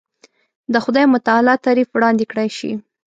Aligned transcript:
د 0.73 0.75
خدای 0.83 1.05
متعالي 1.13 1.55
تعریف 1.65 1.89
وړاندې 1.91 2.25
کړای 2.31 2.49
شي. 2.57 2.71